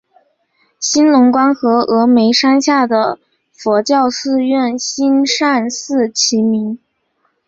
[0.79, 3.19] 兴隆观和峨嵋山下的
[3.53, 6.79] 佛教寺院兴善寺齐名。